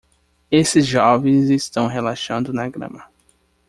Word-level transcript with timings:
Esses 0.49 0.83
jovens 0.87 1.51
estão 1.51 1.85
relaxando 1.85 2.51
na 2.51 2.67
grama. 2.67 3.05